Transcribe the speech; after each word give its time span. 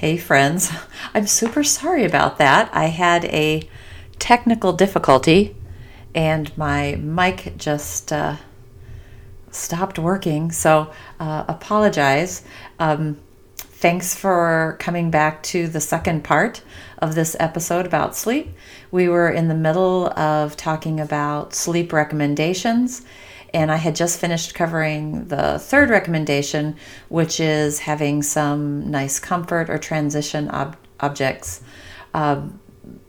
Hey, 0.00 0.16
friends. 0.16 0.72
I'm 1.14 1.26
super 1.26 1.62
sorry 1.62 2.06
about 2.06 2.38
that. 2.38 2.70
I 2.72 2.86
had 2.86 3.26
a 3.26 3.68
technical 4.18 4.72
difficulty 4.72 5.54
and 6.14 6.56
my 6.56 6.94
mic 6.94 7.52
just 7.58 8.10
uh, 8.10 8.36
stopped 9.50 9.98
working. 9.98 10.52
So, 10.52 10.90
uh, 11.20 11.44
apologize. 11.48 12.42
Um, 12.78 13.18
thanks 13.58 14.14
for 14.14 14.78
coming 14.80 15.10
back 15.10 15.42
to 15.42 15.68
the 15.68 15.82
second 15.82 16.24
part 16.24 16.62
of 16.96 17.14
this 17.14 17.36
episode 17.38 17.84
about 17.84 18.16
sleep. 18.16 18.54
We 18.90 19.06
were 19.06 19.28
in 19.28 19.48
the 19.48 19.54
middle 19.54 20.18
of 20.18 20.56
talking 20.56 20.98
about 20.98 21.54
sleep 21.54 21.92
recommendations 21.92 23.02
and 23.52 23.70
I 23.70 23.76
had 23.76 23.96
just 23.96 24.20
finished 24.20 24.54
covering 24.54 25.28
the 25.28 25.58
third 25.58 25.90
recommendation, 25.90 26.76
which 27.08 27.40
is 27.40 27.80
having 27.80 28.22
some 28.22 28.90
nice 28.90 29.18
comfort 29.18 29.68
or 29.68 29.78
transition 29.78 30.50
ob- 30.50 30.76
objects, 31.00 31.60
um, 32.14 32.60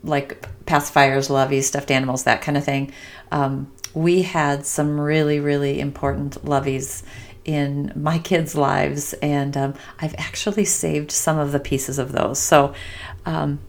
like 0.04 0.48
pacifiers, 0.66 1.30
loveys, 1.30 1.64
stuffed 1.64 1.92
animals, 1.92 2.24
that 2.24 2.42
kind 2.42 2.58
of 2.58 2.64
thing. 2.64 2.92
Um, 3.32 3.72
we 3.94 4.22
had 4.24 4.66
some 4.66 5.00
really, 5.00 5.40
really 5.40 5.80
important 5.80 6.44
loveys 6.46 7.04
in 7.44 7.92
my 7.96 8.20
kids' 8.20 8.56
lives, 8.56 9.14
and 9.14 9.58
um, 9.58 9.74
I've 10.00 10.16
actually 10.18 10.66
saved 10.66 11.12
some 11.12 11.38
of 11.40 11.52
the 11.52 11.60
pieces 11.60 12.00
of 12.00 12.12
those. 12.12 12.40
So 12.40 12.74
um, 13.26 13.60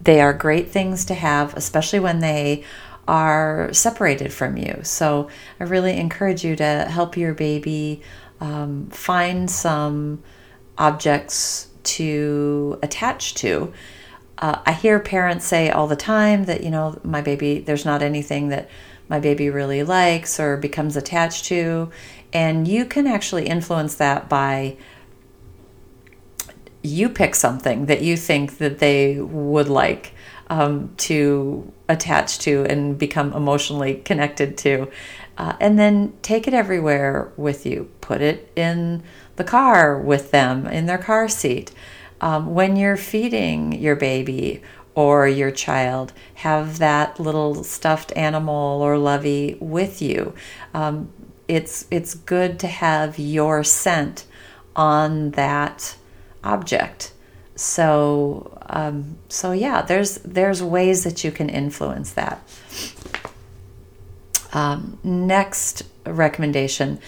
they 0.00 0.20
are 0.20 0.32
great 0.32 0.70
things 0.70 1.04
to 1.06 1.14
have, 1.14 1.56
especially 1.56 2.00
when 2.00 2.20
they 2.20 2.64
are 3.10 3.72
separated 3.72 4.32
from 4.32 4.56
you. 4.56 4.78
So 4.84 5.28
I 5.58 5.64
really 5.64 5.96
encourage 5.96 6.44
you 6.44 6.54
to 6.54 6.86
help 6.88 7.16
your 7.16 7.34
baby 7.34 8.02
um, 8.40 8.88
find 8.90 9.50
some 9.50 10.22
objects 10.78 11.68
to 11.82 12.78
attach 12.84 13.34
to. 13.34 13.72
Uh, 14.38 14.60
I 14.64 14.72
hear 14.72 15.00
parents 15.00 15.44
say 15.44 15.70
all 15.70 15.88
the 15.88 15.96
time 15.96 16.44
that, 16.44 16.62
you 16.62 16.70
know, 16.70 17.00
my 17.02 17.20
baby, 17.20 17.58
there's 17.58 17.84
not 17.84 18.00
anything 18.00 18.48
that 18.50 18.70
my 19.08 19.18
baby 19.18 19.50
really 19.50 19.82
likes 19.82 20.38
or 20.38 20.56
becomes 20.56 20.96
attached 20.96 21.46
to. 21.46 21.90
And 22.32 22.68
you 22.68 22.84
can 22.84 23.08
actually 23.08 23.48
influence 23.48 23.96
that 23.96 24.28
by 24.28 24.76
you 26.80 27.08
pick 27.08 27.34
something 27.34 27.86
that 27.86 28.02
you 28.02 28.16
think 28.16 28.58
that 28.58 28.78
they 28.78 29.18
would 29.20 29.68
like 29.68 30.14
um, 30.50 30.92
to 30.96 31.72
attach 31.88 32.40
to 32.40 32.66
and 32.68 32.98
become 32.98 33.32
emotionally 33.32 33.94
connected 34.04 34.58
to. 34.58 34.90
Uh, 35.38 35.56
and 35.58 35.78
then 35.78 36.12
take 36.20 36.46
it 36.46 36.52
everywhere 36.52 37.32
with 37.38 37.64
you. 37.64 37.88
Put 38.02 38.20
it 38.20 38.52
in 38.56 39.02
the 39.36 39.44
car 39.44 39.98
with 39.98 40.32
them, 40.32 40.66
in 40.66 40.84
their 40.84 40.98
car 40.98 41.28
seat. 41.28 41.72
Um, 42.20 42.52
when 42.52 42.76
you're 42.76 42.98
feeding 42.98 43.72
your 43.72 43.96
baby 43.96 44.60
or 44.94 45.26
your 45.26 45.50
child, 45.50 46.12
have 46.34 46.78
that 46.78 47.18
little 47.18 47.64
stuffed 47.64 48.12
animal 48.16 48.82
or 48.82 48.98
lovey 48.98 49.56
with 49.60 50.02
you. 50.02 50.34
Um, 50.74 51.10
it's 51.48 51.86
it's 51.90 52.14
good 52.14 52.58
to 52.60 52.66
have 52.66 53.18
your 53.18 53.64
scent 53.64 54.26
on 54.76 55.30
that 55.32 55.96
object. 56.44 57.12
So 57.60 58.56
um, 58.70 59.18
so 59.28 59.52
yeah, 59.52 59.82
there's 59.82 60.14
there's 60.24 60.62
ways 60.62 61.04
that 61.04 61.22
you 61.22 61.30
can 61.30 61.50
influence 61.50 62.14
that. 62.14 62.40
Um, 64.54 64.98
next 65.04 65.82
recommendation, 66.06 67.00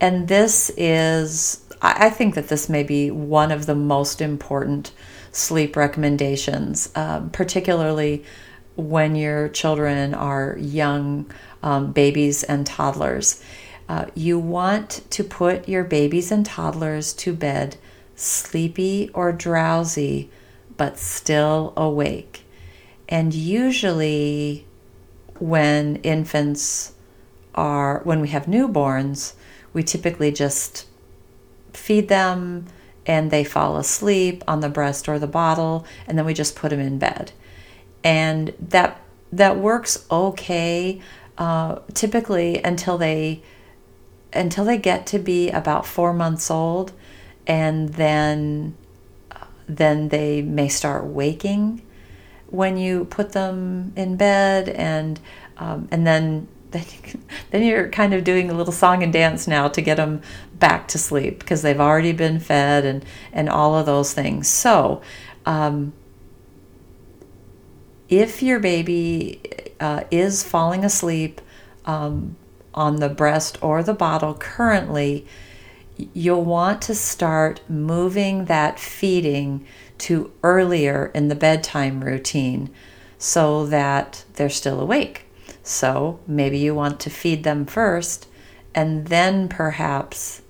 and 0.00 0.26
this 0.26 0.70
is 0.78 1.62
I 1.82 2.08
think 2.08 2.36
that 2.36 2.48
this 2.48 2.70
may 2.70 2.84
be 2.84 3.10
one 3.10 3.52
of 3.52 3.66
the 3.66 3.74
most 3.74 4.22
important 4.22 4.92
sleep 5.30 5.76
recommendations, 5.76 6.90
um, 6.94 7.28
particularly 7.28 8.24
when 8.76 9.14
your 9.14 9.50
children 9.50 10.14
are 10.14 10.56
young 10.58 11.30
um, 11.62 11.92
babies 11.92 12.44
and 12.44 12.66
toddlers. 12.66 13.42
Uh, 13.90 14.06
you 14.14 14.38
want 14.38 15.02
to 15.10 15.22
put 15.22 15.68
your 15.68 15.84
babies 15.84 16.32
and 16.32 16.46
toddlers 16.46 17.12
to 17.12 17.34
bed 17.34 17.76
sleepy 18.18 19.10
or 19.14 19.32
drowsy, 19.32 20.28
but 20.76 20.98
still 20.98 21.72
awake. 21.76 22.42
And 23.08 23.32
usually, 23.32 24.66
when 25.38 25.96
infants 25.96 26.92
are, 27.54 28.00
when 28.04 28.20
we 28.20 28.28
have 28.28 28.46
newborns, 28.46 29.34
we 29.72 29.82
typically 29.82 30.32
just 30.32 30.86
feed 31.72 32.08
them 32.08 32.66
and 33.06 33.30
they 33.30 33.44
fall 33.44 33.76
asleep 33.78 34.44
on 34.46 34.60
the 34.60 34.68
breast 34.68 35.08
or 35.08 35.18
the 35.18 35.26
bottle, 35.26 35.86
and 36.06 36.18
then 36.18 36.26
we 36.26 36.34
just 36.34 36.54
put 36.54 36.68
them 36.70 36.80
in 36.80 36.98
bed. 36.98 37.32
And 38.04 38.52
that 38.60 39.00
that 39.32 39.56
works 39.58 40.06
okay, 40.10 41.00
uh, 41.38 41.78
typically 41.94 42.62
until 42.62 42.98
they 42.98 43.42
until 44.32 44.64
they 44.66 44.76
get 44.76 45.06
to 45.06 45.18
be 45.18 45.50
about 45.50 45.86
four 45.86 46.12
months 46.12 46.50
old 46.50 46.92
and 47.48 47.88
then 47.94 48.76
then 49.66 50.08
they 50.10 50.40
may 50.42 50.68
start 50.68 51.04
waking 51.04 51.82
when 52.46 52.76
you 52.78 53.04
put 53.06 53.32
them 53.32 53.92
in 53.96 54.16
bed 54.16 54.68
and 54.68 55.18
um, 55.56 55.88
and 55.90 56.06
then 56.06 56.46
then 56.70 57.62
you're 57.62 57.88
kind 57.88 58.12
of 58.12 58.24
doing 58.24 58.50
a 58.50 58.54
little 58.54 58.72
song 58.72 59.02
and 59.02 59.12
dance 59.12 59.48
now 59.48 59.68
to 59.68 59.80
get 59.80 59.96
them 59.96 60.20
back 60.54 60.86
to 60.88 60.98
sleep 60.98 61.38
because 61.38 61.62
they've 61.62 61.80
already 61.80 62.12
been 62.12 62.38
fed 62.38 62.84
and 62.84 63.04
and 63.32 63.48
all 63.48 63.74
of 63.74 63.86
those 63.86 64.12
things. 64.12 64.48
So 64.48 65.00
um, 65.46 65.92
if 68.08 68.42
your 68.42 68.60
baby 68.60 69.40
uh, 69.80 70.04
is 70.10 70.42
falling 70.42 70.84
asleep 70.84 71.40
um, 71.86 72.36
on 72.74 72.96
the 72.96 73.08
breast 73.08 73.58
or 73.62 73.82
the 73.82 73.94
bottle 73.94 74.34
currently 74.34 75.26
you'll 75.98 76.44
want 76.44 76.80
to 76.82 76.94
start 76.94 77.60
moving 77.68 78.46
that 78.46 78.78
feeding 78.78 79.66
to 79.98 80.32
earlier 80.42 81.10
in 81.14 81.28
the 81.28 81.34
bedtime 81.34 82.02
routine 82.04 82.70
so 83.18 83.66
that 83.66 84.24
they're 84.34 84.48
still 84.48 84.80
awake. 84.80 85.24
So 85.62 86.20
maybe 86.26 86.58
you 86.58 86.74
want 86.74 87.00
to 87.00 87.10
feed 87.10 87.42
them 87.44 87.66
first 87.66 88.28
and 88.74 89.08
then 89.08 89.48
perhaps 89.48 90.42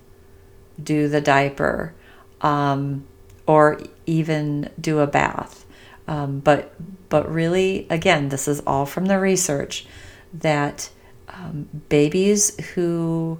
do 0.81 1.07
the 1.07 1.19
diaper 1.19 1.93
um, 2.41 3.05
or 3.47 3.81
even 4.05 4.69
do 4.79 4.99
a 4.99 5.07
bath. 5.07 5.65
Um, 6.07 6.39
but 6.39 6.73
but 7.09 7.31
really, 7.31 7.87
again, 7.89 8.29
this 8.29 8.47
is 8.47 8.61
all 8.67 8.85
from 8.85 9.07
the 9.07 9.19
research 9.19 9.87
that 10.31 10.89
um, 11.27 11.67
babies 11.89 12.55
who 12.73 13.39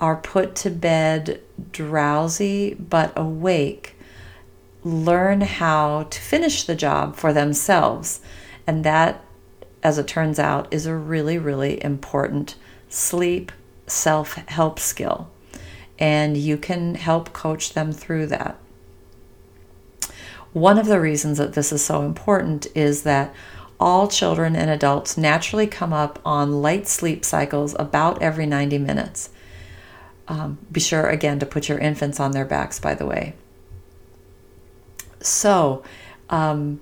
are 0.00 0.16
put 0.16 0.54
to 0.56 0.70
bed 0.70 1.40
drowsy 1.72 2.74
but 2.74 3.12
awake 3.16 3.94
learn 4.84 5.40
how 5.40 6.02
to 6.10 6.20
finish 6.20 6.64
the 6.64 6.74
job 6.74 7.16
for 7.16 7.32
themselves. 7.32 8.20
And 8.66 8.84
that, 8.84 9.24
as 9.82 9.98
it 9.98 10.06
turns 10.06 10.38
out, 10.38 10.72
is 10.72 10.86
a 10.86 10.94
really, 10.94 11.38
really 11.38 11.82
important 11.82 12.54
sleep 12.88 13.50
self 13.86 14.34
help 14.48 14.78
skill. 14.78 15.30
And 15.98 16.36
you 16.36 16.56
can 16.56 16.96
help 16.96 17.32
coach 17.32 17.72
them 17.72 17.92
through 17.92 18.26
that. 18.26 18.58
One 20.52 20.78
of 20.78 20.86
the 20.86 21.00
reasons 21.00 21.38
that 21.38 21.54
this 21.54 21.72
is 21.72 21.84
so 21.84 22.02
important 22.02 22.66
is 22.74 23.02
that 23.02 23.34
all 23.80 24.06
children 24.06 24.54
and 24.54 24.70
adults 24.70 25.18
naturally 25.18 25.66
come 25.66 25.92
up 25.92 26.20
on 26.24 26.62
light 26.62 26.86
sleep 26.86 27.24
cycles 27.24 27.74
about 27.78 28.22
every 28.22 28.46
90 28.46 28.78
minutes. 28.78 29.30
Um, 30.26 30.58
be 30.72 30.80
sure 30.80 31.06
again 31.06 31.38
to 31.40 31.46
put 31.46 31.68
your 31.68 31.78
infants 31.78 32.18
on 32.18 32.32
their 32.32 32.44
backs, 32.44 32.78
by 32.80 32.94
the 32.94 33.06
way. 33.06 33.34
So, 35.20 35.82
um, 36.30 36.80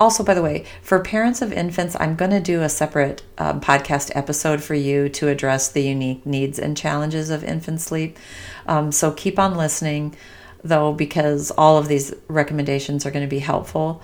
also, 0.00 0.24
by 0.24 0.34
the 0.34 0.42
way, 0.42 0.64
for 0.82 0.98
parents 0.98 1.40
of 1.40 1.52
infants, 1.52 1.96
I'm 2.00 2.16
going 2.16 2.32
to 2.32 2.40
do 2.40 2.62
a 2.62 2.68
separate 2.68 3.22
um, 3.38 3.60
podcast 3.60 4.10
episode 4.14 4.60
for 4.60 4.74
you 4.74 5.08
to 5.10 5.28
address 5.28 5.70
the 5.70 5.82
unique 5.82 6.26
needs 6.26 6.58
and 6.58 6.76
challenges 6.76 7.30
of 7.30 7.44
infant 7.44 7.80
sleep. 7.80 8.18
Um, 8.66 8.90
so 8.90 9.12
keep 9.12 9.38
on 9.38 9.56
listening, 9.56 10.16
though, 10.64 10.92
because 10.92 11.52
all 11.52 11.78
of 11.78 11.86
these 11.86 12.12
recommendations 12.26 13.06
are 13.06 13.12
going 13.12 13.24
to 13.24 13.30
be 13.30 13.38
helpful. 13.38 14.02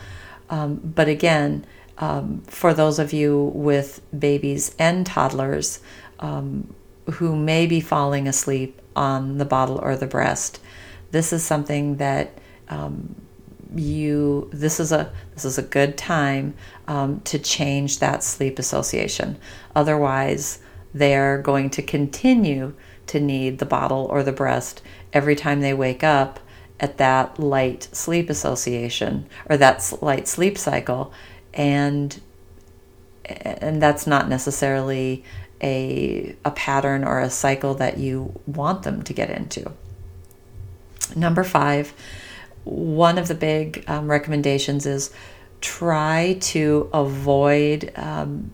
Um, 0.48 0.76
but 0.76 1.08
again, 1.08 1.66
um, 1.98 2.42
for 2.46 2.72
those 2.72 3.00
of 3.00 3.12
you 3.12 3.50
with 3.54 4.00
babies 4.16 4.74
and 4.78 5.04
toddlers, 5.04 5.80
um, 6.20 6.72
who 7.12 7.36
may 7.36 7.66
be 7.66 7.80
falling 7.80 8.26
asleep 8.26 8.80
on 8.96 9.38
the 9.38 9.44
bottle 9.44 9.78
or 9.82 9.96
the 9.96 10.06
breast. 10.06 10.60
This 11.10 11.32
is 11.32 11.44
something 11.44 11.96
that 11.96 12.38
um, 12.68 13.14
you 13.74 14.48
this 14.52 14.78
is 14.78 14.92
a 14.92 15.12
this 15.34 15.44
is 15.44 15.58
a 15.58 15.62
good 15.62 15.98
time 15.98 16.54
um, 16.86 17.20
to 17.20 17.38
change 17.38 17.98
that 17.98 18.22
sleep 18.22 18.58
association. 18.58 19.36
Otherwise, 19.74 20.60
they 20.92 21.16
are 21.16 21.40
going 21.40 21.70
to 21.70 21.82
continue 21.82 22.74
to 23.06 23.20
need 23.20 23.58
the 23.58 23.66
bottle 23.66 24.06
or 24.10 24.22
the 24.22 24.32
breast 24.32 24.80
every 25.12 25.36
time 25.36 25.60
they 25.60 25.74
wake 25.74 26.02
up 26.02 26.40
at 26.80 26.98
that 26.98 27.38
light 27.38 27.88
sleep 27.92 28.30
association 28.30 29.26
or 29.48 29.56
that 29.56 29.92
light 30.00 30.26
sleep 30.26 30.56
cycle 30.56 31.12
and 31.52 32.20
and 33.24 33.80
that's 33.80 34.06
not 34.06 34.28
necessarily 34.28 35.24
a, 35.64 36.36
a 36.44 36.50
pattern 36.50 37.02
or 37.02 37.20
a 37.20 37.30
cycle 37.30 37.74
that 37.74 37.96
you 37.96 38.38
want 38.46 38.82
them 38.82 39.02
to 39.02 39.12
get 39.14 39.30
into. 39.30 39.72
Number 41.16 41.42
five, 41.42 41.94
one 42.64 43.18
of 43.18 43.28
the 43.28 43.34
big 43.34 43.84
um, 43.88 44.10
recommendations 44.10 44.84
is 44.84 45.12
try 45.60 46.36
to 46.40 46.90
avoid 46.92 47.90
um, 47.96 48.52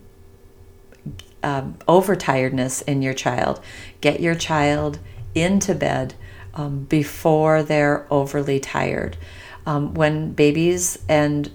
um, 1.43 1.77
overtiredness 1.87 2.81
in 2.87 3.01
your 3.01 3.13
child. 3.13 3.59
Get 3.99 4.21
your 4.21 4.35
child 4.35 4.99
into 5.35 5.75
bed 5.75 6.13
um, 6.53 6.85
before 6.85 7.61
they're 7.63 8.07
overly 8.09 8.59
tired. 8.59 9.17
Um, 9.65 9.93
when 9.93 10.31
babies 10.31 10.97
and 11.09 11.51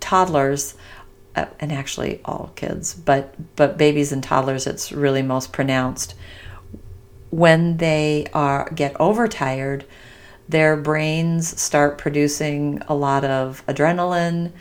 toddlers 0.00 0.74
uh, 1.36 1.46
and 1.60 1.70
actually 1.70 2.20
all 2.24 2.50
kids, 2.56 2.94
but 2.94 3.34
but 3.56 3.76
babies 3.76 4.10
and 4.10 4.22
toddlers, 4.22 4.66
it's 4.66 4.90
really 4.90 5.22
most 5.22 5.52
pronounced. 5.52 6.14
When 7.30 7.76
they 7.76 8.26
are 8.32 8.70
get 8.74 8.98
overtired, 8.98 9.84
their 10.48 10.76
brains 10.76 11.60
start 11.60 11.98
producing 11.98 12.82
a 12.88 12.94
lot 12.94 13.24
of 13.24 13.62
adrenaline, 13.66 14.52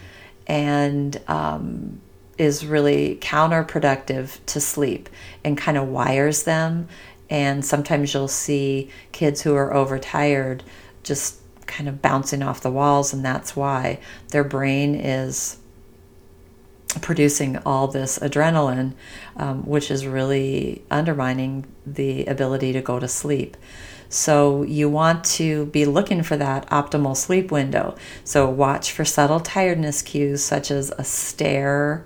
and 0.47 1.19
um, 1.27 2.01
is 2.37 2.65
really 2.65 3.17
counterproductive 3.21 4.37
to 4.47 4.59
sleep 4.59 5.09
and 5.43 5.57
kind 5.57 5.77
of 5.77 5.87
wires 5.87 6.43
them. 6.43 6.87
And 7.29 7.65
sometimes 7.65 8.13
you'll 8.13 8.27
see 8.27 8.91
kids 9.11 9.41
who 9.41 9.55
are 9.55 9.73
overtired 9.73 10.63
just 11.03 11.39
kind 11.65 11.89
of 11.89 12.01
bouncing 12.01 12.43
off 12.43 12.61
the 12.61 12.69
walls, 12.69 13.13
and 13.13 13.23
that's 13.23 13.55
why 13.55 13.99
their 14.29 14.43
brain 14.43 14.95
is 14.95 15.57
producing 17.01 17.57
all 17.65 17.87
this 17.87 18.19
adrenaline, 18.19 18.93
um, 19.35 19.65
which 19.65 19.91
is 19.91 20.07
really 20.07 20.83
undermining 20.89 21.65
the 21.85 22.25
ability 22.25 22.73
to 22.73 22.81
go 22.81 22.99
to 22.99 23.07
sleep. 23.07 23.57
So, 24.07 24.63
you 24.63 24.87
want 24.87 25.23
to 25.25 25.65
be 25.65 25.85
looking 25.85 26.23
for 26.23 26.37
that 26.37 26.69
optimal 26.69 27.17
sleep 27.17 27.51
window. 27.51 27.95
So, 28.23 28.47
watch 28.47 28.91
for 28.91 29.03
subtle 29.03 29.39
tiredness 29.39 30.01
cues 30.01 30.43
such 30.43 30.71
as 30.71 30.91
a 30.97 31.03
stare 31.03 32.05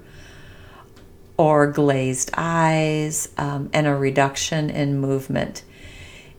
or 1.39 1.67
glazed 1.67 2.31
eyes 2.35 3.29
um, 3.37 3.69
and 3.73 3.85
a 3.85 3.95
reduction 3.95 4.69
in 4.69 4.99
movement. 4.99 5.63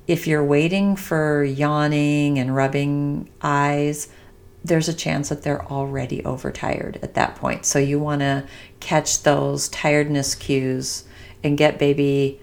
If 0.07 0.27
you're 0.27 0.45
waiting 0.45 0.97
for 0.97 1.45
yawning 1.45 2.39
and 2.39 2.55
rubbing 2.55 3.31
eyes, 3.41 4.09
there's 4.65 4.89
a 4.89 4.95
chance 4.95 5.31
that 5.31 5.43
they're 5.43 5.65
already 5.67 6.25
overtired 6.25 6.99
at 7.03 7.15
that 7.15 7.37
point. 7.37 7.65
So 7.65 7.79
you 7.79 7.99
want 7.99 8.21
to 8.21 8.45
catch 8.79 9.23
those 9.23 9.69
tiredness 9.69 10.35
cues 10.35 11.05
and 11.43 11.57
get 11.57 11.79
baby 11.79 12.41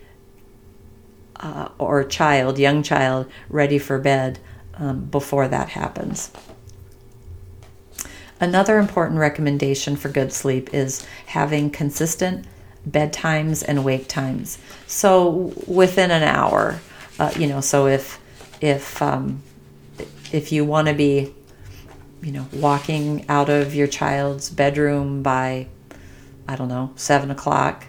uh, 1.39 1.69
or 1.77 2.03
child, 2.03 2.57
young 2.57 2.81
child, 2.81 3.27
ready 3.49 3.77
for 3.77 3.99
bed 3.99 4.39
um, 4.75 5.05
before 5.05 5.47
that 5.47 5.69
happens. 5.69 6.31
Another 8.39 8.77
important 8.77 9.19
recommendation 9.19 9.95
for 9.95 10.09
good 10.09 10.31
sleep 10.31 10.73
is 10.73 11.05
having 11.27 11.69
consistent 11.69 12.45
bedtimes 12.87 13.63
and 13.67 13.83
wake 13.83 14.07
times. 14.07 14.59
So 14.85 15.53
within 15.67 16.11
an 16.11 16.23
hour, 16.23 16.79
uh, 17.19 17.31
you 17.37 17.47
know. 17.47 17.61
So 17.61 17.87
if 17.87 18.19
if 18.61 19.01
um, 19.01 19.41
if 20.31 20.51
you 20.51 20.65
want 20.65 20.87
to 20.87 20.93
be 20.93 21.33
you 22.21 22.31
know, 22.31 22.47
walking 22.53 23.25
out 23.29 23.49
of 23.49 23.75
your 23.75 23.87
child's 23.87 24.49
bedroom 24.49 25.21
by, 25.23 25.67
I 26.47 26.55
don't 26.55 26.67
know, 26.67 26.91
seven 26.95 27.31
o'clock, 27.31 27.85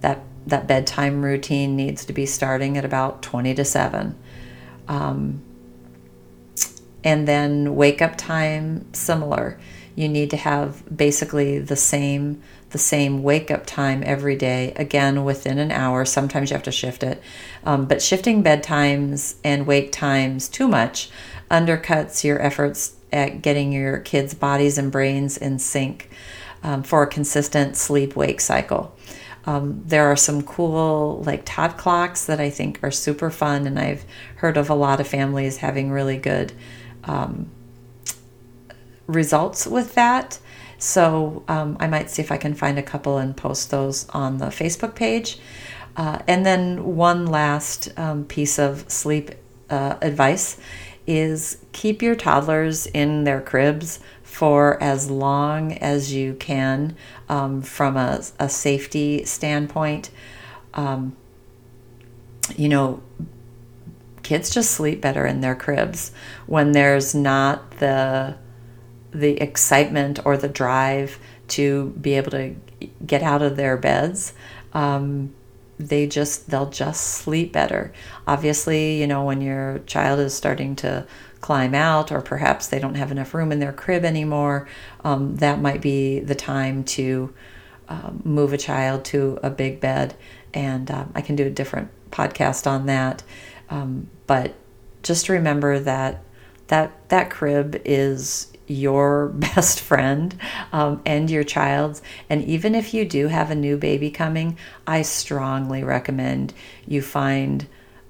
that 0.00 0.20
that 0.46 0.66
bedtime 0.66 1.24
routine 1.24 1.74
needs 1.74 2.04
to 2.04 2.12
be 2.12 2.26
starting 2.26 2.76
at 2.76 2.84
about 2.84 3.22
20 3.22 3.54
to 3.54 3.64
7. 3.64 4.14
Um, 4.88 5.42
and 7.02 7.26
then 7.26 7.76
wake 7.76 8.02
up 8.02 8.16
time 8.16 8.92
similar. 8.92 9.58
You 9.94 10.08
need 10.08 10.30
to 10.30 10.36
have 10.36 10.82
basically 10.94 11.58
the 11.58 11.76
same 11.76 12.42
the 12.70 12.78
same 12.78 13.22
wake 13.22 13.52
up 13.52 13.64
time 13.66 14.02
every 14.04 14.34
day, 14.34 14.72
again 14.74 15.22
within 15.22 15.60
an 15.60 15.70
hour. 15.70 16.04
Sometimes 16.04 16.50
you 16.50 16.54
have 16.54 16.64
to 16.64 16.72
shift 16.72 17.04
it. 17.04 17.22
Um, 17.62 17.86
but 17.86 18.02
shifting 18.02 18.42
bedtimes 18.42 19.36
and 19.44 19.64
wake 19.64 19.92
times 19.92 20.48
too 20.48 20.66
much 20.66 21.08
undercuts 21.48 22.24
your 22.24 22.42
efforts 22.42 22.96
at 23.14 23.40
getting 23.40 23.72
your 23.72 23.98
kids' 23.98 24.34
bodies 24.34 24.76
and 24.76 24.92
brains 24.92 25.38
in 25.38 25.58
sync 25.58 26.10
um, 26.62 26.82
for 26.82 27.02
a 27.02 27.06
consistent 27.06 27.76
sleep 27.76 28.16
wake 28.16 28.40
cycle. 28.40 28.94
Um, 29.46 29.82
there 29.86 30.06
are 30.06 30.16
some 30.16 30.42
cool 30.42 31.22
like 31.24 31.42
tot 31.44 31.76
clocks 31.78 32.24
that 32.26 32.40
I 32.40 32.50
think 32.50 32.80
are 32.82 32.90
super 32.90 33.30
fun, 33.30 33.66
and 33.66 33.78
I've 33.78 34.04
heard 34.36 34.56
of 34.56 34.68
a 34.68 34.74
lot 34.74 35.00
of 35.00 35.06
families 35.06 35.58
having 35.58 35.90
really 35.90 36.16
good 36.16 36.52
um, 37.04 37.50
results 39.06 39.66
with 39.66 39.94
that. 39.94 40.38
So 40.78 41.44
um, 41.46 41.76
I 41.78 41.86
might 41.86 42.10
see 42.10 42.22
if 42.22 42.32
I 42.32 42.36
can 42.36 42.54
find 42.54 42.78
a 42.78 42.82
couple 42.82 43.18
and 43.18 43.36
post 43.36 43.70
those 43.70 44.08
on 44.10 44.38
the 44.38 44.46
Facebook 44.46 44.94
page. 44.94 45.38
Uh, 45.96 46.18
and 46.26 46.44
then 46.44 46.96
one 46.96 47.26
last 47.26 47.96
um, 47.98 48.24
piece 48.24 48.58
of 48.58 48.90
sleep 48.90 49.30
uh, 49.70 49.96
advice 50.02 50.58
is 51.06 51.58
keep 51.72 52.02
your 52.02 52.14
toddlers 52.14 52.86
in 52.86 53.24
their 53.24 53.40
cribs 53.40 54.00
for 54.22 54.82
as 54.82 55.10
long 55.10 55.72
as 55.74 56.12
you 56.12 56.34
can 56.34 56.96
um, 57.28 57.62
from 57.62 57.96
a, 57.96 58.22
a, 58.40 58.48
safety 58.48 59.24
standpoint. 59.24 60.10
Um, 60.74 61.16
you 62.56 62.68
know, 62.68 63.02
kids 64.22 64.50
just 64.50 64.72
sleep 64.72 65.00
better 65.00 65.24
in 65.24 65.40
their 65.40 65.54
cribs 65.54 66.10
when 66.46 66.72
there's 66.72 67.14
not 67.14 67.78
the 67.78 68.36
the 69.12 69.40
excitement 69.40 70.18
or 70.26 70.36
the 70.36 70.48
drive 70.48 71.20
to 71.46 71.90
be 72.00 72.14
able 72.14 72.32
to 72.32 72.56
get 73.06 73.22
out 73.22 73.42
of 73.42 73.56
their 73.56 73.76
beds. 73.76 74.32
Um, 74.72 75.32
they 75.78 76.06
just 76.06 76.50
they'll 76.50 76.70
just 76.70 77.02
sleep 77.02 77.52
better. 77.52 77.92
Obviously 78.26 79.00
you 79.00 79.06
know 79.06 79.24
when 79.24 79.40
your 79.40 79.80
child 79.86 80.20
is 80.20 80.34
starting 80.34 80.76
to 80.76 81.06
climb 81.40 81.74
out 81.74 82.10
or 82.10 82.22
perhaps 82.22 82.68
they 82.68 82.78
don't 82.78 82.94
have 82.94 83.12
enough 83.12 83.34
room 83.34 83.52
in 83.52 83.60
their 83.60 83.72
crib 83.72 84.02
anymore 84.02 84.66
um, 85.04 85.36
that 85.36 85.60
might 85.60 85.82
be 85.82 86.18
the 86.20 86.34
time 86.34 86.82
to 86.82 87.34
um, 87.88 88.22
move 88.24 88.52
a 88.54 88.58
child 88.58 89.04
to 89.04 89.38
a 89.42 89.50
big 89.50 89.80
bed. 89.80 90.14
And 90.52 90.90
um, 90.90 91.12
i 91.14 91.20
can 91.20 91.36
do 91.36 91.46
a 91.46 91.50
different 91.50 91.90
podcast 92.10 92.66
on 92.66 92.86
that. 92.86 93.22
Um, 93.70 94.08
but 94.26 94.54
just 95.02 95.28
remember 95.28 95.78
that 95.80 96.22
that 96.68 97.08
that 97.10 97.28
crib 97.28 97.80
is 97.84 98.50
your 98.66 99.28
best 99.34 99.80
friend 99.80 100.38
um, 100.72 101.00
and 101.04 101.30
your 101.30 101.44
child's. 101.44 102.02
And 102.28 102.44
even 102.44 102.74
if 102.74 102.94
you 102.94 103.04
do 103.04 103.28
have 103.28 103.50
a 103.50 103.54
new 103.54 103.76
baby 103.76 104.10
coming, 104.10 104.56
I 104.86 105.02
strongly 105.02 105.84
recommend 105.84 106.54
you 106.86 107.02
find 107.02 107.66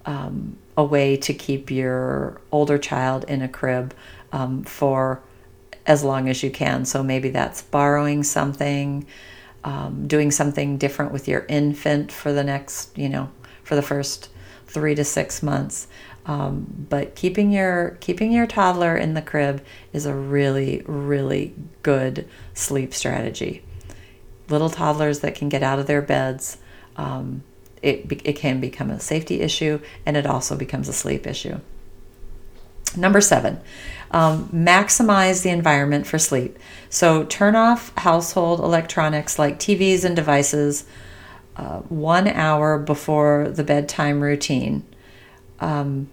um, 0.07 0.57
a 0.77 0.85
way 0.85 1.17
to 1.17 1.33
keep 1.33 1.71
your 1.71 2.41
older 2.53 2.79
child 2.79 3.25
in 3.29 3.43
a 3.43 3.49
crib 3.49 3.95
um, 4.33 4.65
for 4.65 5.23
as 5.87 6.03
long 6.03 6.29
as 6.29 6.43
you 6.43 6.51
can. 6.51 6.85
So 6.85 7.03
maybe 7.03 7.31
that's 7.31 7.63
borrowing 7.63 8.23
something, 8.23 9.07
um, 9.65 10.07
doing 10.07 10.31
something 10.31 10.79
different 10.79 11.13
with 11.13 11.29
your 11.29 11.45
infant 11.49 12.11
for 12.11 12.33
the 12.33 12.45
next, 12.45 12.97
you 12.97 13.09
know, 13.09 13.31
for 13.63 13.75
the 13.77 13.83
first 13.83 14.31
three 14.67 14.95
to 14.95 15.05
six 15.05 15.43
months. 15.43 15.87
Um, 16.27 16.87
but 16.89 17.15
keeping 17.15 17.53
your 17.53 17.99
keeping 18.01 18.33
your 18.33 18.47
toddler 18.47 18.97
in 18.97 19.15
the 19.15 19.23
crib 19.23 19.63
is 19.93 20.07
a 20.07 20.15
really 20.15 20.83
really 20.87 21.55
good 21.83 22.27
sleep 22.55 22.95
strategy. 22.95 23.63
Little 24.49 24.71
toddlers 24.71 25.21
that 25.21 25.35
can 25.35 25.49
get 25.49 25.63
out 25.63 25.79
of 25.79 25.87
their 25.87 26.03
beds, 26.03 26.59
um, 26.97 27.43
it 27.83 28.07
it 28.25 28.35
can 28.35 28.61
become 28.61 28.91
a 28.91 29.01
safety 29.01 29.41
issue 29.41 29.81
and 30.07 30.17
it 30.17 30.27
also 30.27 30.57
becomes 30.57 30.89
a 30.89 30.93
sleep 30.93 31.27
issue. 31.27 31.61
Number 32.97 33.21
seven, 33.21 33.61
um, 34.13 34.49
maximize 34.49 35.43
the 35.43 35.51
environment 35.51 36.07
for 36.07 36.19
sleep. 36.19 36.59
So 36.89 37.25
turn 37.25 37.57
off 37.57 37.93
household 37.97 38.61
electronics 38.61 39.39
like 39.39 39.59
TVs 39.59 40.05
and 40.05 40.15
devices 40.15 40.85
uh, 41.57 41.81
one 41.81 42.29
hour 42.29 42.79
before 42.79 43.49
the 43.49 43.65
bedtime 43.65 44.21
routine. 44.21 44.85
Um, 45.65 46.11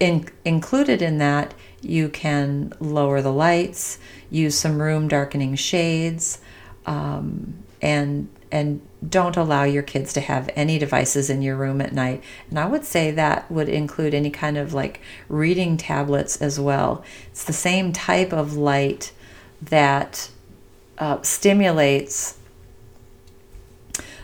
in, 0.00 0.26
included 0.44 1.02
in 1.02 1.18
that, 1.18 1.52
you 1.82 2.08
can 2.08 2.72
lower 2.80 3.20
the 3.20 3.32
lights, 3.32 3.98
use 4.30 4.58
some 4.58 4.80
room 4.80 5.06
darkening 5.06 5.54
shades, 5.54 6.38
um, 6.86 7.54
and 7.82 8.28
and 8.50 8.80
don't 9.06 9.36
allow 9.36 9.64
your 9.64 9.82
kids 9.82 10.12
to 10.12 10.20
have 10.20 10.48
any 10.54 10.78
devices 10.78 11.28
in 11.28 11.42
your 11.42 11.56
room 11.56 11.80
at 11.80 11.92
night. 11.92 12.22
And 12.48 12.58
I 12.58 12.66
would 12.66 12.84
say 12.84 13.10
that 13.10 13.50
would 13.50 13.68
include 13.68 14.14
any 14.14 14.30
kind 14.30 14.56
of 14.56 14.72
like 14.72 15.00
reading 15.28 15.76
tablets 15.76 16.40
as 16.40 16.58
well. 16.58 17.04
It's 17.26 17.44
the 17.44 17.52
same 17.52 17.92
type 17.92 18.32
of 18.32 18.56
light 18.56 19.12
that 19.60 20.30
uh, 20.96 21.20
stimulates 21.22 22.38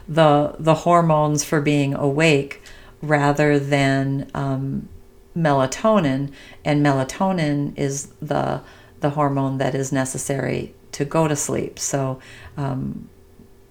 the 0.09 0.57
the 0.59 0.75
hormones 0.87 1.45
for 1.45 1.61
being 1.61 1.93
awake 1.93 2.63
rather 3.03 3.59
than 3.59 4.31
um, 4.35 4.89
melatonin. 5.37 6.33
And 6.65 6.85
melatonin 6.85 7.77
is 7.79 8.09
the 8.21 8.63
the 9.01 9.11
hormone 9.11 9.57
that 9.59 9.75
is 9.75 9.93
necessary 9.93 10.75
to 10.93 11.05
go 11.05 11.27
to 11.27 11.35
sleep. 11.35 11.79
So, 11.79 12.21
um, 12.59 13.09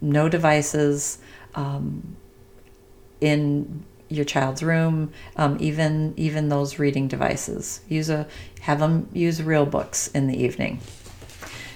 no 0.01 0.27
devices 0.27 1.19
um, 1.53 2.15
in 3.21 3.83
your 4.07 4.25
child's 4.25 4.63
room, 4.63 5.11
um, 5.35 5.57
even 5.59 6.13
even 6.17 6.49
those 6.49 6.79
reading 6.79 7.07
devices. 7.07 7.81
Use 7.87 8.09
a 8.09 8.27
have 8.61 8.79
them 8.79 9.07
use 9.13 9.41
real 9.41 9.65
books 9.65 10.07
in 10.07 10.27
the 10.27 10.43
evening. 10.43 10.79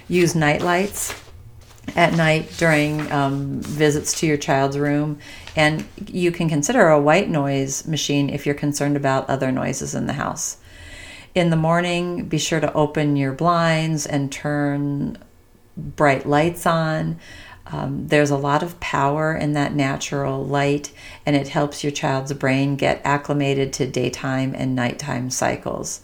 Use 0.08 0.36
night 0.36 0.62
lights 0.62 1.23
at 1.96 2.14
night 2.14 2.52
during 2.58 3.12
um, 3.12 3.60
visits 3.62 4.20
to 4.20 4.28
your 4.28 4.38
child's 4.38 4.78
room. 4.78 5.20
And 5.56 5.86
you 6.08 6.32
can 6.32 6.50
consider 6.50 6.88
a 6.90 7.02
white 7.02 7.30
noise 7.30 7.86
machine 7.88 8.30
if 8.30 8.46
you're 8.46 8.56
concerned 8.56 8.98
about 8.98 9.30
other 9.30 9.52
noises 9.52 9.94
in 9.94 10.08
the 10.08 10.14
house. 10.14 10.58
In 11.36 11.50
the 11.50 11.56
morning, 11.56 12.26
be 12.26 12.38
sure 12.38 12.60
to 12.60 12.74
open 12.74 13.16
your 13.16 13.32
blinds 13.32 14.06
and 14.06 14.32
turn 14.32 15.18
bright 15.76 16.28
lights 16.28 16.66
on. 16.66 17.20
Um, 17.66 18.08
there's 18.08 18.30
a 18.30 18.38
lot 18.38 18.62
of 18.62 18.80
power 18.80 19.36
in 19.36 19.54
that 19.54 19.74
natural 19.74 20.46
light, 20.46 20.92
and 21.26 21.36
it 21.36 21.48
helps 21.48 21.84
your 21.84 21.92
child's 21.92 22.34
brain 22.34 22.76
get 22.76 23.02
acclimated 23.04 23.74
to 23.74 23.88
daytime 23.88 24.54
and 24.56 24.76
nighttime 24.76 25.30
cycles. 25.30 26.02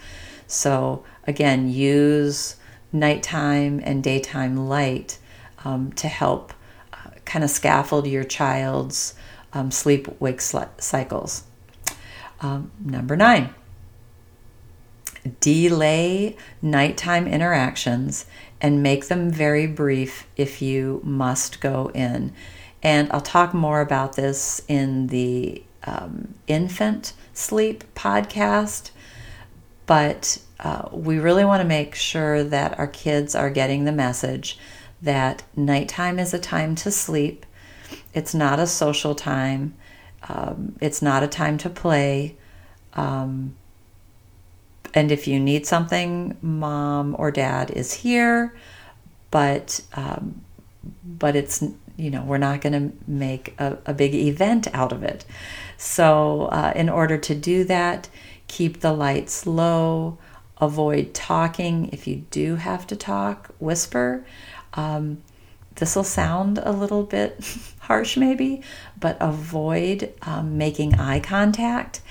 So, 0.47 1.03
again, 1.27 1.69
use 1.69 2.55
nighttime 2.91 3.81
and 3.83 4.03
daytime 4.03 4.67
light 4.67 5.18
um, 5.63 5.91
to 5.93 6.07
help 6.07 6.53
uh, 6.93 7.11
kind 7.25 7.43
of 7.43 7.49
scaffold 7.49 8.07
your 8.07 8.23
child's 8.23 9.15
um, 9.53 9.71
sleep 9.71 10.07
wake 10.21 10.41
cycles. 10.41 11.43
Um, 12.41 12.71
number 12.83 13.15
nine, 13.15 13.53
delay 15.41 16.37
nighttime 16.61 17.27
interactions 17.27 18.25
and 18.61 18.83
make 18.83 19.07
them 19.07 19.29
very 19.31 19.67
brief 19.67 20.27
if 20.35 20.61
you 20.61 21.01
must 21.03 21.61
go 21.61 21.91
in. 21.93 22.33
And 22.81 23.11
I'll 23.11 23.21
talk 23.21 23.53
more 23.53 23.81
about 23.81 24.15
this 24.15 24.61
in 24.67 25.07
the 25.07 25.63
um, 25.83 26.33
infant 26.47 27.13
sleep 27.33 27.83
podcast, 27.95 28.91
but 29.85 30.39
uh, 30.59 30.89
we 30.91 31.19
really 31.19 31.45
want 31.45 31.61
to 31.61 31.67
make 31.67 31.95
sure 31.95 32.43
that 32.43 32.77
our 32.77 32.87
kids 32.87 33.35
are 33.35 33.49
getting 33.49 33.85
the 33.85 33.91
message 33.91 34.57
that 35.01 35.43
nighttime 35.55 36.19
is 36.19 36.33
a 36.33 36.39
time 36.39 36.75
to 36.75 36.91
sleep. 36.91 37.45
It's 38.13 38.33
not 38.33 38.59
a 38.59 38.67
social 38.67 39.15
time. 39.15 39.75
Um, 40.27 40.75
it's 40.81 41.01
not 41.01 41.23
a 41.23 41.27
time 41.27 41.57
to 41.59 41.69
play. 41.69 42.35
Um, 42.93 43.55
and 44.93 45.11
if 45.11 45.27
you 45.27 45.39
need 45.39 45.65
something, 45.65 46.37
mom 46.41 47.15
or 47.17 47.31
dad 47.31 47.71
is 47.71 47.93
here. 47.93 48.53
But 49.31 49.81
um, 49.93 50.41
but 51.03 51.35
it's 51.35 51.63
you 51.97 52.09
know 52.09 52.23
we're 52.23 52.37
not 52.37 52.61
going 52.61 52.73
to 52.73 52.97
make 53.07 53.53
a, 53.59 53.77
a, 53.85 53.93
big 53.93 54.15
event 54.15 54.67
out 54.73 54.91
of 54.91 55.03
it. 55.03 55.25
So 55.77 56.43
uh, 56.51 56.73
in 56.75 56.89
order 56.89 57.17
to 57.17 57.35
do 57.35 57.63
that, 57.65 58.09
keep 58.47 58.79
the 58.79 58.93
lights 58.93 59.45
low. 59.45 60.17
Avoid 60.57 61.13
talking. 61.13 61.89
If 61.93 62.07
you 62.07 62.23
do 62.31 62.55
have 62.55 62.87
to 62.87 62.95
talk, 62.95 63.51
whisper. 63.59 64.25
Um, 64.73 65.21
this 65.75 65.95
will 65.95 66.03
sound 66.03 66.59
a 66.59 66.71
little 66.71 67.03
bit 67.03 67.39
harsh, 67.79 68.17
maybe, 68.17 68.61
but 68.99 69.17
avoid 69.19 70.13
um, 70.21 70.57
making 70.57 70.95
eye 70.95 71.19
contact. 71.19 72.01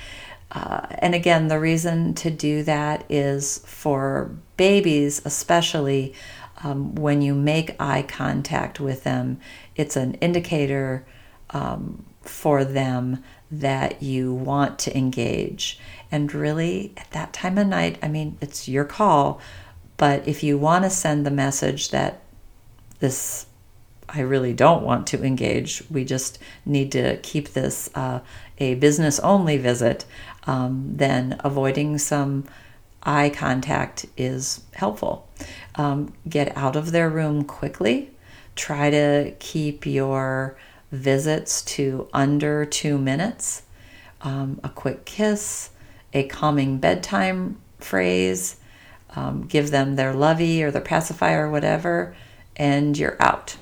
Uh, 0.51 0.87
and 0.91 1.15
again, 1.15 1.49
the 1.49 1.61
reason 1.61 2.15
to 2.15 2.31
do 2.31 2.63
that 2.63 3.05
is 3.11 3.59
for 3.67 4.31
babies, 4.57 5.21
especially 5.25 6.15
um, 6.65 6.95
when 6.95 7.23
you 7.23 7.35
make 7.35 7.77
eye 7.79 8.03
contact 8.03 8.81
with 8.81 9.05
them, 9.05 9.39
it's 9.77 9.97
an 9.97 10.15
indicator 10.15 11.05
um, 11.51 12.05
for 12.23 12.65
them 12.65 13.23
that 13.51 14.03
you 14.03 14.33
want 14.33 14.79
to 14.81 14.97
engage. 14.97 15.79
And 16.11 16.33
really, 16.33 16.95
at 16.97 17.11
that 17.11 17.33
time 17.33 17.59
of 17.59 17.67
night, 17.67 17.99
I 18.03 18.09
mean, 18.09 18.39
it's 18.41 18.69
your 18.69 18.85
call, 18.85 19.41
but 19.99 20.27
if 20.27 20.43
you 20.43 20.57
want 20.57 20.85
to 20.85 20.91
send 20.91 21.27
the 21.27 21.31
message 21.31 21.91
that 21.91 22.23
this 23.01 23.47
I 24.09 24.21
really 24.21 24.55
don't 24.55 24.83
want 24.83 25.07
to 25.09 25.23
engage. 25.23 25.83
We 25.91 26.05
just 26.05 26.39
need 26.65 26.93
to 26.93 27.19
keep 27.19 27.51
this 27.51 27.91
uh, 27.95 28.21
a 28.59 28.75
business 28.77 29.19
only 29.21 29.59
visit. 29.59 30.07
Um, 30.47 30.93
then 30.97 31.39
avoiding 31.45 31.99
some 31.99 32.45
eye 33.03 33.31
contact 33.31 34.07
is 34.17 34.63
helpful. 34.73 35.29
Um, 35.75 36.15
get 36.29 36.57
out 36.57 36.75
of 36.75 36.91
their 36.93 37.11
room 37.11 37.45
quickly. 37.45 38.11
Try 38.57 38.91
to 38.91 39.35
keep 39.39 39.85
your 39.85 40.57
visits 40.91 41.63
to 41.63 42.09
under 42.15 42.65
two 42.65 42.97
minutes. 42.97 43.63
Um, 44.23 44.59
a 44.65 44.71
quick 44.71 45.05
kiss, 45.05 45.71
a 46.15 46.27
calming 46.27 46.79
bedtime 46.79 47.61
phrase, 47.79 48.57
um, 49.15 49.43
give 49.47 49.71
them 49.71 49.97
their 49.97 50.15
lovey 50.15 50.63
or 50.63 50.71
their 50.71 50.81
pacifier 50.83 51.47
or 51.47 51.51
whatever 51.51 52.17
and 52.59 52.97
you're 52.99 53.17
out. 53.21 53.57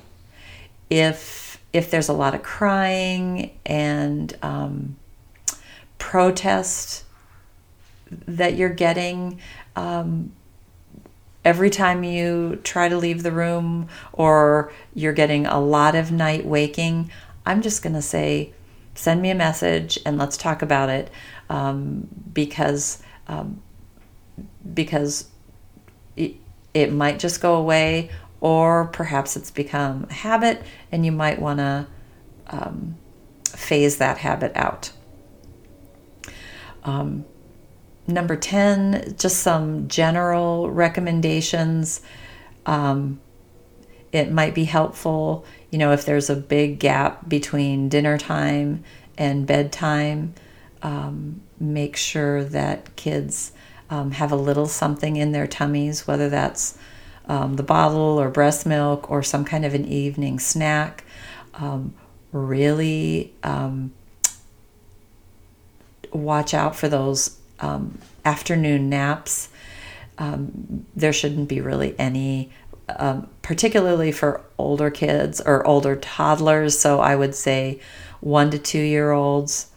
If 0.89 1.59
if 1.73 1.91
there's 1.91 2.09
a 2.09 2.13
lot 2.13 2.33
of 2.33 2.41
crying 2.43 3.51
and 3.65 4.35
um, 4.41 4.95
protest 5.99 7.03
that 8.25 8.55
you're 8.55 8.69
getting 8.69 9.39
um, 9.75 10.31
every 11.47 11.69
time 11.69 12.03
you 12.03 12.59
try 12.63 12.89
to 12.89 12.97
leave 12.97 13.23
the 13.23 13.31
room 13.31 13.87
or 14.11 14.71
you're 14.93 15.13
getting 15.13 15.45
a 15.45 15.59
lot 15.59 15.95
of 15.95 16.11
night 16.11 16.45
waking, 16.45 17.11
I'm 17.45 17.61
just 17.61 17.81
going 17.81 17.95
to 17.95 18.01
say, 18.01 18.53
send 18.95 19.21
me 19.21 19.29
a 19.29 19.35
message 19.35 19.99
and 20.05 20.17
let's 20.17 20.35
talk 20.35 20.61
about 20.61 20.89
it 20.89 21.09
um, 21.49 22.07
because 22.33 23.01
um, 23.27 23.61
because 24.73 25.29
it, 26.15 26.35
it 26.73 26.91
might 26.91 27.19
just 27.19 27.39
go 27.41 27.55
away 27.55 28.09
or 28.39 28.85
perhaps 28.85 29.35
it's 29.35 29.51
become 29.51 30.07
a 30.09 30.13
habit 30.13 30.61
and 30.91 31.05
you 31.05 31.11
might 31.11 31.39
want 31.39 31.59
to 31.59 31.87
um, 32.47 32.95
phase 33.49 33.97
that 33.97 34.19
habit 34.19 34.51
out. 34.55 34.91
Um, 36.83 37.25
number 38.07 38.35
10, 38.35 39.15
just 39.17 39.41
some 39.41 39.87
general 39.87 40.69
recommendations. 40.69 42.01
Um, 42.65 43.19
it 44.11 44.31
might 44.31 44.55
be 44.55 44.63
helpful, 44.63 45.45
you 45.69 45.77
know, 45.77 45.91
if 45.91 46.05
there's 46.05 46.29
a 46.29 46.35
big 46.35 46.79
gap 46.79 47.27
between 47.27 47.89
dinner 47.89 48.17
time 48.17 48.83
and 49.17 49.45
bedtime, 49.45 50.33
um, 50.81 51.41
make 51.59 51.97
sure 51.97 52.43
that 52.45 52.95
kids 52.95 53.51
um, 53.89 54.11
have 54.11 54.31
a 54.31 54.35
little 54.35 54.67
something 54.67 55.17
in 55.17 55.33
their 55.33 55.47
tummies, 55.47 56.07
whether 56.07 56.29
that's 56.29 56.77
um, 57.27 57.55
the 57.55 57.63
bottle 57.63 58.19
or 58.19 58.29
breast 58.29 58.65
milk 58.65 59.09
or 59.11 59.21
some 59.21 59.45
kind 59.45 59.65
of 59.65 59.73
an 59.73 59.85
evening 59.85 60.39
snack. 60.39 61.03
Um, 61.55 61.93
really 62.31 63.33
um, 63.43 63.93
watch 66.11 66.53
out 66.53 66.75
for 66.75 66.87
those 66.87 67.37
um, 67.59 67.97
afternoon 68.25 68.89
naps. 68.89 69.49
Um, 70.17 70.85
there 70.95 71.13
shouldn't 71.13 71.47
be 71.47 71.61
really 71.61 71.97
any, 71.99 72.51
um, 72.89 73.29
particularly 73.41 74.11
for 74.11 74.41
older 74.57 74.89
kids 74.89 75.41
or 75.41 75.65
older 75.65 75.95
toddlers. 75.95 76.77
So 76.77 76.99
I 76.99 77.15
would 77.15 77.35
say 77.35 77.79
one 78.19 78.49
to 78.51 78.57
two 78.57 78.79
year 78.79 79.11
olds, 79.11 79.71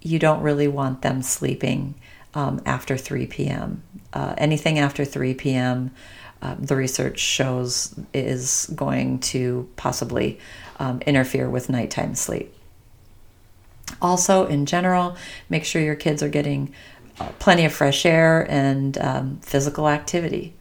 you 0.00 0.18
don't 0.18 0.42
really 0.42 0.68
want 0.68 1.02
them 1.02 1.22
sleeping 1.22 1.94
after 2.34 2.96
3 2.96 3.26
p.m. 3.26 3.82
Uh, 4.12 4.34
anything 4.36 4.78
after 4.78 5.04
3 5.04 5.34
p.m. 5.34 5.92
Uh, 6.44 6.54
the 6.58 6.76
research 6.76 7.18
shows 7.18 7.94
is 8.12 8.70
going 8.74 9.18
to 9.18 9.66
possibly 9.76 10.38
um, 10.78 11.00
interfere 11.06 11.48
with 11.48 11.70
nighttime 11.70 12.14
sleep. 12.14 12.54
Also, 14.02 14.46
in 14.46 14.66
general, 14.66 15.16
make 15.48 15.64
sure 15.64 15.80
your 15.80 15.94
kids 15.94 16.22
are 16.22 16.28
getting 16.28 16.74
uh, 17.18 17.28
plenty 17.38 17.64
of 17.64 17.72
fresh 17.72 18.04
air 18.04 18.46
and 18.50 18.98
um, 18.98 19.38
physical 19.40 19.88
activity. 19.88 20.52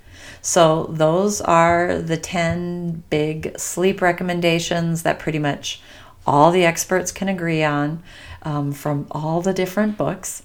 So, 0.42 0.86
those 0.86 1.42
are 1.42 1.98
the 2.02 2.18
10 2.18 3.04
big 3.10 3.60
sleep 3.60 4.02
recommendations 4.02 5.04
that 5.04 5.20
pretty 5.20 5.40
much 5.40 5.82
all 6.26 6.52
the 6.52 6.64
experts 6.64 7.12
can 7.12 7.28
agree 7.28 7.64
on 7.64 8.02
um, 8.44 8.72
from 8.72 9.06
all 9.12 9.42
the 9.42 9.54
different 9.54 9.98
books. 9.98 10.44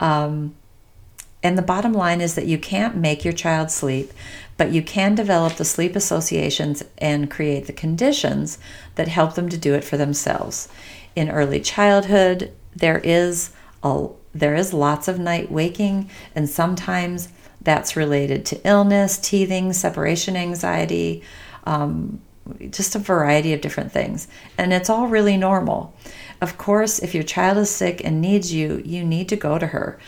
Um, 0.00 0.54
and 1.42 1.56
the 1.56 1.62
bottom 1.62 1.92
line 1.92 2.20
is 2.20 2.34
that 2.34 2.46
you 2.46 2.58
can't 2.58 2.96
make 2.96 3.24
your 3.24 3.32
child 3.32 3.70
sleep, 3.70 4.12
but 4.58 4.72
you 4.72 4.82
can 4.82 5.14
develop 5.14 5.54
the 5.54 5.64
sleep 5.64 5.96
associations 5.96 6.84
and 6.98 7.30
create 7.30 7.66
the 7.66 7.72
conditions 7.72 8.58
that 8.96 9.08
help 9.08 9.34
them 9.34 9.48
to 9.48 9.56
do 9.56 9.72
it 9.72 9.84
for 9.84 9.96
themselves. 9.96 10.68
In 11.16 11.30
early 11.30 11.60
childhood, 11.60 12.52
there 12.76 12.98
is 12.98 13.50
a 13.82 14.08
there 14.34 14.54
is 14.54 14.74
lots 14.74 15.08
of 15.08 15.18
night 15.18 15.50
waking, 15.50 16.10
and 16.34 16.48
sometimes 16.48 17.28
that's 17.62 17.96
related 17.96 18.44
to 18.46 18.68
illness, 18.68 19.16
teething, 19.18 19.72
separation 19.72 20.36
anxiety, 20.36 21.22
um, 21.64 22.20
just 22.70 22.94
a 22.94 22.98
variety 22.98 23.52
of 23.52 23.60
different 23.60 23.90
things. 23.90 24.28
And 24.56 24.72
it's 24.72 24.90
all 24.90 25.08
really 25.08 25.36
normal. 25.36 25.94
Of 26.40 26.56
course, 26.58 26.98
if 26.98 27.14
your 27.14 27.24
child 27.24 27.58
is 27.58 27.70
sick 27.70 28.04
and 28.04 28.20
needs 28.20 28.52
you, 28.52 28.82
you 28.84 29.02
need 29.02 29.28
to 29.30 29.36
go 29.36 29.58
to 29.58 29.68
her. 29.68 29.98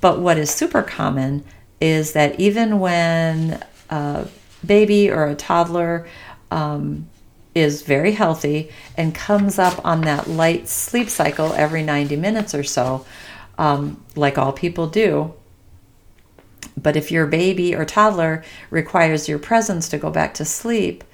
But 0.00 0.20
what 0.20 0.38
is 0.38 0.50
super 0.50 0.82
common 0.82 1.44
is 1.80 2.12
that 2.12 2.40
even 2.40 2.80
when 2.80 3.62
a 3.90 4.26
baby 4.64 5.10
or 5.10 5.26
a 5.26 5.34
toddler 5.34 6.06
um, 6.50 7.08
is 7.54 7.82
very 7.82 8.12
healthy 8.12 8.70
and 8.96 9.14
comes 9.14 9.58
up 9.58 9.84
on 9.84 10.02
that 10.02 10.28
light 10.28 10.68
sleep 10.68 11.08
cycle 11.08 11.52
every 11.54 11.82
90 11.82 12.16
minutes 12.16 12.54
or 12.54 12.62
so, 12.62 13.04
um, 13.58 14.02
like 14.16 14.38
all 14.38 14.52
people 14.52 14.86
do. 14.86 15.34
But 16.80 16.96
if 16.96 17.10
your 17.10 17.26
baby 17.26 17.74
or 17.74 17.84
toddler 17.84 18.44
requires 18.70 19.28
your 19.28 19.38
presence 19.38 19.88
to 19.90 19.98
go 19.98 20.10
back 20.10 20.34
to 20.34 20.44
sleep, 20.44 21.04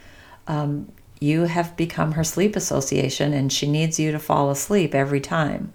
um, 0.46 0.92
you 1.18 1.44
have 1.44 1.76
become 1.76 2.12
her 2.12 2.24
sleep 2.24 2.54
association 2.54 3.32
and 3.32 3.52
she 3.52 3.66
needs 3.66 3.98
you 3.98 4.12
to 4.12 4.18
fall 4.18 4.50
asleep 4.50 4.94
every 4.94 5.20
time. 5.20 5.72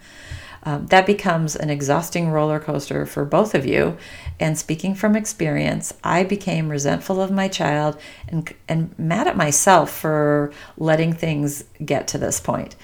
Um, 0.64 0.86
that 0.88 1.08
becomes 1.08 1.56
an 1.56 1.70
exhausting 1.70 2.30
roller 2.30 2.60
coaster 2.60 3.06
for 3.06 3.26
both 3.26 3.56
of 3.56 3.66
you. 3.66 3.98
And 4.40 4.58
speaking 4.58 4.94
from 4.94 5.16
experience, 5.16 5.94
I 6.04 6.24
became 6.24 6.70
resentful 6.70 7.22
of 7.22 7.32
my 7.32 7.48
child 7.48 8.00
and, 8.28 8.54
and 8.68 8.98
mad 8.98 9.28
at 9.28 9.38
myself 9.38 9.92
for 9.92 10.52
letting 10.78 11.14
things 11.14 11.64
get 11.84 12.08
to 12.10 12.18
this 12.18 12.40
point. 12.40 12.76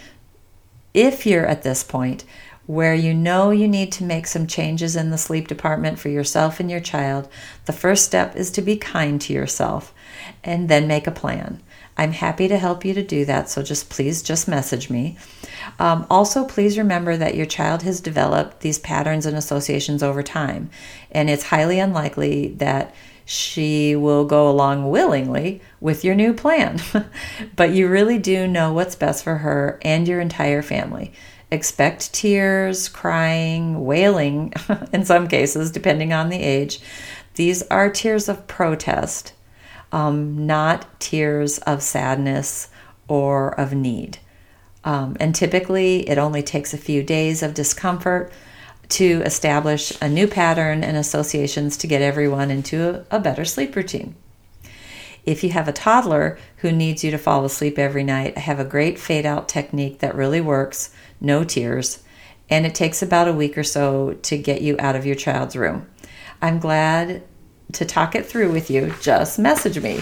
If 0.94 1.28
you're 1.28 1.46
at 1.46 1.62
this 1.62 1.84
point 1.84 2.26
where 2.68 2.94
you 2.94 3.14
know 3.14 3.50
you 3.50 3.68
need 3.68 3.92
to 3.94 4.04
make 4.04 4.28
some 4.28 4.46
changes 4.46 4.96
in 4.96 5.10
the 5.10 5.18
sleep 5.18 5.48
department 5.48 5.98
for 5.98 6.10
yourself 6.10 6.60
and 6.60 6.70
your 6.70 6.82
child, 6.82 7.28
the 7.66 7.74
first 7.74 8.06
step 8.06 8.36
is 8.36 8.52
to 8.52 8.62
be 8.62 8.76
kind 8.76 9.20
to 9.22 9.34
yourself 9.34 9.94
and 10.44 10.70
then 10.70 10.88
make 10.88 11.08
a 11.08 11.12
plan. 11.12 11.64
I'm 11.98 12.12
happy 12.12 12.48
to 12.48 12.60
help 12.60 12.86
you 12.86 12.94
to 12.94 13.02
do 13.02 13.26
that, 13.26 13.50
so 13.50 13.64
just 13.64 13.90
please 13.90 14.22
just 14.22 14.48
message 14.48 14.90
me. 14.90 15.18
Um, 15.80 16.06
also, 16.10 16.46
please 16.46 16.78
remember 16.78 17.18
that 17.18 17.36
your 17.36 17.48
child 17.48 17.82
has 17.82 18.00
developed 18.00 18.60
these 18.60 18.78
patterns 18.78 19.26
and 19.26 19.36
associations 19.36 20.04
over 20.04 20.22
time, 20.22 20.70
and 21.10 21.30
it's 21.30 21.46
highly 21.46 21.80
unlikely 21.80 22.50
that 22.58 22.94
she 23.26 23.96
will 23.96 24.26
go 24.26 24.50
along 24.50 24.90
willingly 24.90 25.60
with 25.82 26.06
your 26.06 26.16
new 26.16 26.34
plan. 26.34 26.80
but 27.56 27.72
you 27.72 27.88
really 27.88 28.20
do 28.20 28.48
know 28.48 28.72
what's 28.72 28.96
best 28.96 29.24
for 29.24 29.40
her 29.40 29.80
and 29.82 30.08
your 30.08 30.22
entire 30.22 30.62
family. 30.62 31.12
Expect 31.52 32.14
tears, 32.14 32.90
crying, 32.90 33.86
wailing 33.86 34.54
in 34.94 35.06
some 35.06 35.28
cases, 35.28 35.72
depending 35.72 36.14
on 36.14 36.30
the 36.30 36.42
age. 36.42 36.80
These 37.36 37.64
are 37.64 37.90
tears 37.90 38.28
of 38.28 38.48
protest 38.48 39.34
um, 39.92 40.46
not 40.46 41.00
tears 41.00 41.60
of 41.60 41.82
sadness 41.82 42.70
or 43.08 43.58
of 43.60 43.74
need. 43.74 44.20
Um, 44.84 45.18
and 45.20 45.34
typically, 45.34 46.08
it 46.10 46.18
only 46.18 46.44
takes 46.44 46.74
a 46.74 46.78
few 46.78 47.04
days 47.04 47.44
of 47.44 47.54
discomfort 47.54 48.32
to 48.90 49.22
establish 49.26 49.92
a 50.02 50.08
new 50.08 50.28
pattern 50.28 50.84
and 50.84 50.96
associations 50.96 51.76
to 51.78 51.88
get 51.88 52.02
everyone 52.02 52.52
into 52.52 53.06
a, 53.12 53.18
a 53.18 53.20
better 53.20 53.44
sleep 53.44 53.76
routine. 53.76 54.16
If 55.28 55.44
you 55.44 55.50
have 55.50 55.68
a 55.68 55.74
toddler 55.74 56.40
who 56.58 56.72
needs 56.72 57.04
you 57.04 57.12
to 57.12 57.18
fall 57.18 57.44
asleep 57.44 57.78
every 57.78 58.06
night, 58.06 58.36
I 58.38 58.40
have 58.40 58.62
a 58.62 58.66
great 58.66 58.98
fade 58.98 59.26
out 59.26 59.50
technique 59.50 60.00
that 60.00 60.16
really 60.16 60.40
works 60.40 60.96
no 61.20 61.44
tears, 61.44 62.02
and 62.50 62.66
it 62.66 62.74
takes 62.74 63.02
about 63.02 63.28
a 63.28 63.34
week 63.34 63.58
or 63.58 63.64
so 63.64 64.14
to 64.14 64.38
get 64.38 64.62
you 64.62 64.78
out 64.80 64.96
of 64.96 65.06
your 65.06 65.16
child's 65.16 65.58
room. 65.58 65.86
I'm 66.42 66.60
glad 66.60 67.24
to 67.74 67.84
talk 67.84 68.16
it 68.16 68.26
through 68.26 68.54
with 68.54 68.70
you, 68.72 68.94
just 69.02 69.38
message 69.38 69.78
me. 69.78 70.00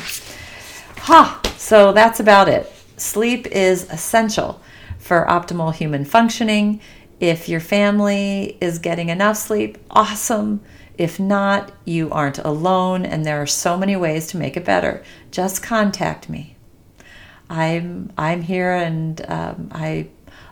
Ha! 0.99 1.41
So 1.57 1.91
that's 1.91 2.19
about 2.19 2.47
it. 2.47 2.71
Sleep 2.97 3.47
is 3.47 3.89
essential 3.89 4.61
for 4.99 5.25
optimal 5.27 5.73
human 5.73 6.05
functioning. 6.05 6.81
If 7.19 7.49
your 7.49 7.61
family 7.61 8.59
is 8.61 8.77
getting 8.77 9.09
enough 9.09 9.37
sleep, 9.37 9.79
awesome. 9.89 10.61
If 10.97 11.19
not, 11.19 11.71
you 11.85 12.11
aren't 12.11 12.37
alone, 12.39 13.05
and 13.05 13.25
there 13.25 13.41
are 13.41 13.47
so 13.47 13.77
many 13.77 13.95
ways 13.95 14.27
to 14.27 14.37
make 14.37 14.55
it 14.55 14.65
better. 14.65 15.03
Just 15.31 15.61
contact 15.63 16.29
me. 16.29 16.55
I'm 17.49 18.11
I'm 18.17 18.41
here, 18.41 18.71
and 18.71 19.23
um, 19.29 19.69
I 19.71 20.07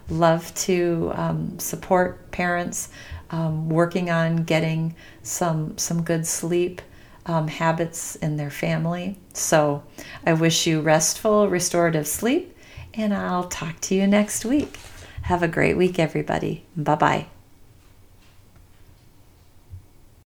love 0.09 0.53
to 0.55 1.11
um, 1.15 1.57
support 1.59 2.31
parents 2.31 2.89
um, 3.31 3.69
working 3.69 4.09
on 4.09 4.43
getting 4.43 4.95
some 5.23 5.77
some 5.77 6.03
good 6.03 6.27
sleep 6.27 6.81
um, 7.25 7.47
habits 7.47 8.15
in 8.17 8.37
their 8.37 8.51
family. 8.51 9.17
So 9.33 9.83
I 10.25 10.33
wish 10.33 10.67
you 10.67 10.81
restful, 10.81 11.49
restorative 11.49 12.07
sleep, 12.07 12.55
and 12.93 13.13
I'll 13.13 13.47
talk 13.47 13.79
to 13.81 13.95
you 13.95 14.07
next 14.07 14.45
week. 14.45 14.77
Have 15.23 15.41
a 15.41 15.47
great 15.47 15.77
week, 15.77 15.99
everybody. 15.99 16.65
Bye 16.75 16.95
bye. 16.95 17.32